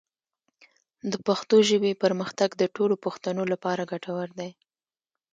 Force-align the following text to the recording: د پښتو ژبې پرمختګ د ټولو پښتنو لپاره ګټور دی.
د 1.11 1.13
پښتو 1.27 1.55
ژبې 1.69 1.91
پرمختګ 2.03 2.49
د 2.57 2.63
ټولو 2.75 2.95
پښتنو 3.05 3.43
لپاره 3.53 3.89
ګټور 3.91 4.29
دی. 4.39 4.51